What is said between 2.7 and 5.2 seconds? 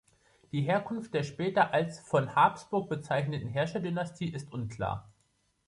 bezeichneten Herrscherdynastie ist unklar.